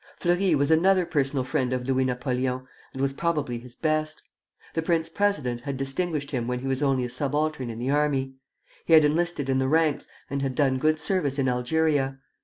[0.17, 4.23] Fleury was another personal friend of Louis Napoleon, and was probably his best.
[4.73, 8.33] The prince president had distinguished him when he was only a subaltern in the army.
[8.85, 12.17] He had enlisted in the ranks, and had done good service in Algeria.